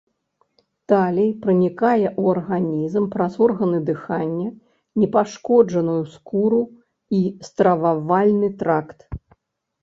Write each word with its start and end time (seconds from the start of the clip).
Талій 0.91 1.27
пранікае 1.41 2.07
ў 2.11 2.23
арганізм 2.33 3.05
праз 3.15 3.33
органы 3.47 3.79
дыхання, 3.89 4.47
непашкоджаную 5.03 5.99
скуру 6.15 6.63
і 7.19 7.21
стрававальны 7.51 8.49
тракт. 8.65 8.99